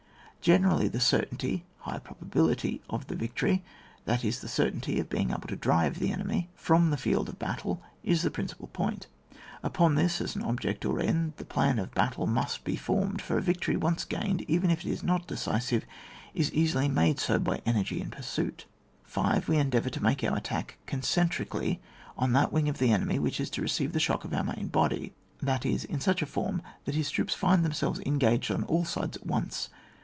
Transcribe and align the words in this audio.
4. 0.43 0.55
(Generally 0.55 0.87
the 0.87 0.99
certainty 0.99 1.65
(high 1.81 1.99
pro 1.99 2.15
bability) 2.15 2.81
of 2.89 3.05
the 3.05 3.15
victory— 3.15 3.63
that 4.05 4.25
is, 4.25 4.39
the 4.41 4.47
cer 4.47 4.71
tainty 4.71 4.99
of 4.99 5.07
being 5.07 5.29
able 5.29 5.47
to 5.47 5.55
drive 5.55 5.99
the 5.99 6.11
enemy 6.11 6.49
from 6.55 6.89
the 6.89 6.97
field 6.97 7.29
of 7.29 7.37
battle, 7.37 7.79
is 8.03 8.23
the 8.23 8.31
principal 8.31 8.65
point. 8.69 9.05
Upon 9.61 9.93
this, 9.93 10.19
as 10.19 10.35
an 10.35 10.41
object 10.41 10.83
or 10.83 10.99
end, 10.99 11.33
the 11.37 11.45
plan 11.45 11.77
of 11.77 11.91
the 11.91 11.95
battle 11.95 12.25
must 12.25 12.63
be 12.63 12.75
formed, 12.75 13.21
for 13.21 13.37
a 13.37 13.41
victory 13.43 13.75
once 13.75 14.03
gained, 14.03 14.41
even 14.47 14.71
if 14.71 14.83
it 14.83 14.89
is 14.89 15.03
not 15.03 15.27
decisive^ 15.27 15.83
is 16.33 16.51
easily 16.53 16.89
made 16.89 17.19
so 17.19 17.37
by 17.37 17.61
energy 17.67 18.01
in 18.01 18.09
pursuit. 18.09 18.65
5. 19.03 19.47
We 19.47 19.57
endeavour 19.57 19.91
to 19.91 20.01
make 20.03 20.23
our 20.23 20.35
attack 20.37 20.79
concentrically 20.87 21.81
on 22.17 22.33
that 22.33 22.51
wing 22.51 22.67
of 22.67 22.79
the 22.79 22.91
enemy 22.91 23.19
which 23.19 23.39
is 23.39 23.51
to 23.51 23.61
receive 23.61 23.93
the 23.93 23.99
shock 23.99 24.23
of 24.25 24.33
our 24.33 24.43
main 24.43 24.69
body, 24.69 25.13
that 25.39 25.67
is, 25.67 25.85
in 25.85 25.99
such 25.99 26.23
a 26.23 26.25
form 26.25 26.63
that 26.85 26.95
his 26.95 27.11
troops 27.11 27.35
find 27.35 27.63
themselves 27.63 27.99
engaged 28.07 28.49
on 28.49 28.63
all 28.63 28.83
sides 28.85 29.17
at 29.17 29.27
once. 29.27 29.69